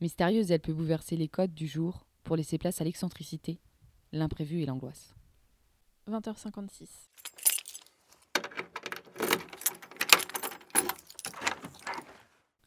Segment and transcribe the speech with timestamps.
[0.00, 3.58] Mystérieuse, elle peut bouleverser les codes du jour pour laisser place à l'excentricité,
[4.12, 5.14] l'imprévu et l'angoisse.
[6.08, 6.86] 20h56.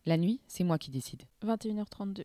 [0.06, 1.24] La nuit, c'est moi qui décide.
[1.44, 2.24] 21h32.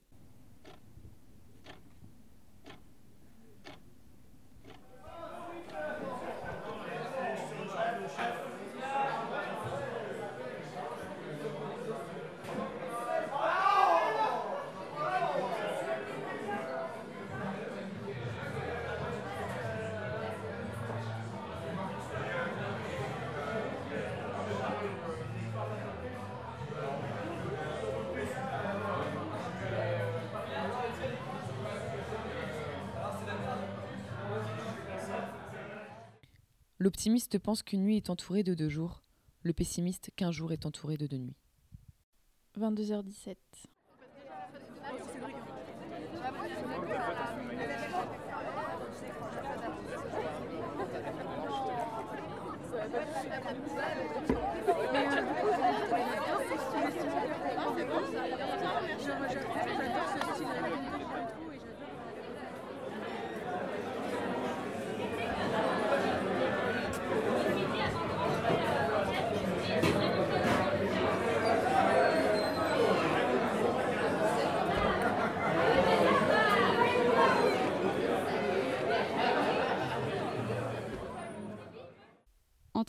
[36.87, 39.03] L'optimiste pense qu'une nuit est entourée de deux jours,
[39.43, 41.35] le pessimiste qu'un jour est entouré de deux nuits.
[42.57, 43.35] 22h17.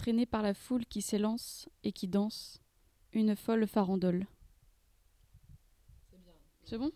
[0.08, 2.62] Entraîné par la foule qui s'élance et qui danse,
[3.12, 4.26] une folle farandole.
[6.64, 6.94] C'est bon?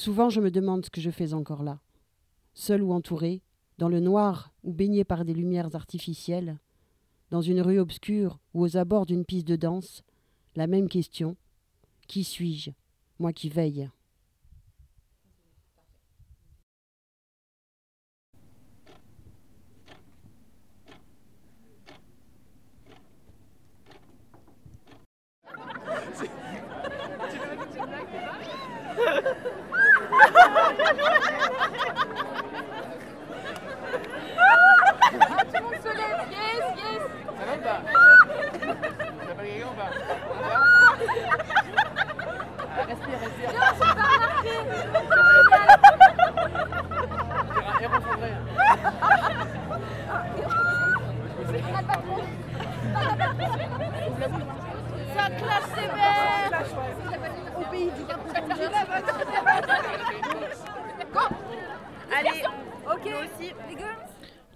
[0.00, 1.78] Souvent je me demande ce que je fais encore là.
[2.54, 3.42] Seul ou entouré,
[3.76, 6.58] dans le noir ou baigné par des lumières artificielles,
[7.30, 10.02] dans une rue obscure ou aux abords d'une piste de danse,
[10.56, 11.36] la même question.
[12.08, 12.70] Qui suis-je,
[13.18, 13.90] moi qui veille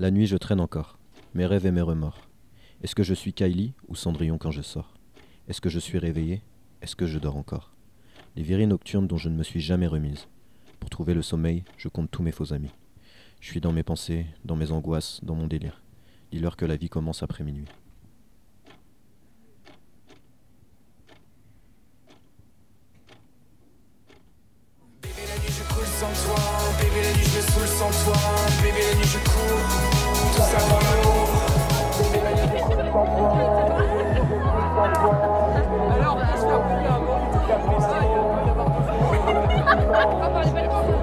[0.00, 0.98] La nuit, je traîne encore,
[1.34, 2.28] mes rêves et mes remords.
[2.82, 4.92] Est-ce que je suis Kylie ou Cendrillon quand je sors?
[5.48, 6.42] Est-ce que je suis réveillé?
[6.82, 7.72] Est-ce que je dors encore?
[8.36, 10.26] Les virées nocturnes dont je ne me suis jamais remise.
[10.80, 12.72] Pour trouver le sommeil, je compte tous mes faux amis.
[13.40, 15.83] Je suis dans mes pensées, dans mes angoisses, dans mon délire.
[16.34, 17.68] Dis-leur que la vie commence après minuit.
[25.00, 26.34] Bébé la nuit je coule sans toi,
[26.80, 28.18] bébé la nuit je me saoule sans toi,
[28.64, 29.62] bébé la nuit je cours,
[30.32, 31.30] tout ça dans l'amour.
[32.02, 33.30] Bébé la nuit je coule sans toi,
[33.78, 35.14] bébé la nuit je coule sans toi.
[35.94, 38.26] Alors on va se faire couler un moment, tout ça, comme ça, il y a
[40.66, 40.82] pas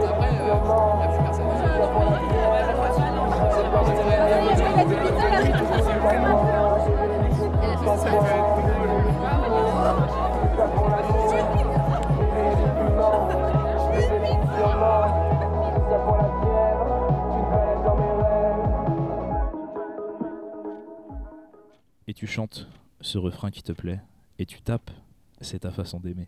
[22.08, 22.68] Et tu chantes
[23.00, 24.02] ce refrain qui te plaît,
[24.38, 24.92] et tu tapes,
[25.40, 26.28] c'est ta façon d'aimer.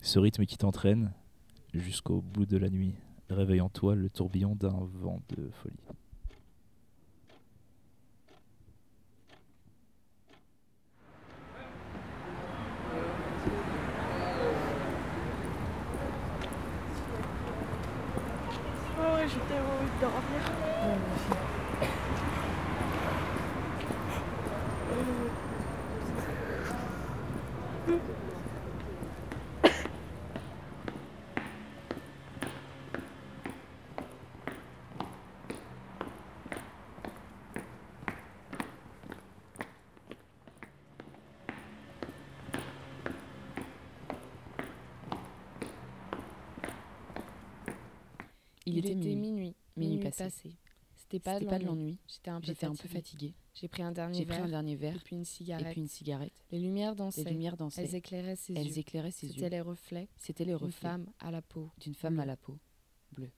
[0.00, 1.12] Ce rythme qui t'entraîne
[1.74, 2.94] jusqu'au bout de la nuit,
[3.30, 5.97] réveille en toi le tourbillon d'un vent de folie.
[48.70, 49.96] Il, était, minuit minuit.
[49.96, 50.56] Minuit passé.
[50.96, 51.98] C'était pas, C'était pas de l'ennui.
[52.08, 52.88] J'étais un peu fatiguée.
[52.88, 53.34] fatiguée.
[53.54, 55.70] J'ai pris un dernier J'ai pris verre un dernier verre et puis une et cigarette.
[55.72, 56.32] puis une cigarette.
[56.50, 57.24] Les lumières dansaient.
[57.24, 57.84] Les lumières dansaient.
[57.84, 58.78] Elles éclairaient ses Elles yeux.
[58.78, 59.48] éclairaient ses C'était yeux.
[59.48, 61.70] les reflets C'était les d'une reflets femme à la peau.
[61.78, 62.22] d'une femme bleue.
[62.22, 62.58] à la peau
[63.12, 63.30] bleue.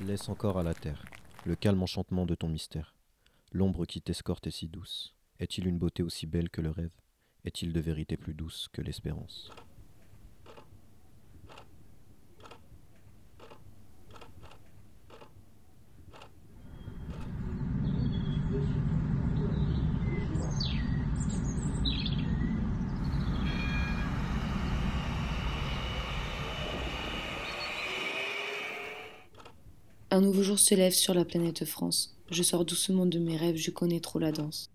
[0.00, 1.04] Laisse encore à la terre
[1.46, 2.94] le calme enchantement de ton mystère.
[3.52, 5.14] L'ombre qui t'escorte est si douce.
[5.38, 6.90] Est-il une beauté aussi belle que le rêve?
[7.44, 9.50] Est-il de vérité plus douce que l'espérance?
[30.14, 32.14] Un nouveau jour se lève sur la planète France.
[32.30, 34.70] Je sors doucement de mes rêves, je connais trop la danse.